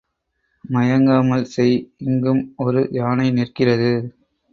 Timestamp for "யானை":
2.91-3.27